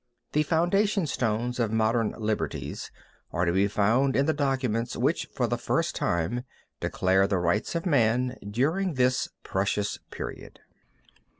[0.31, 2.89] The foundation stones of modern liberties
[3.31, 6.43] are to be found in the documents which for the first time
[6.79, 10.59] declared the rights of man during this precious period.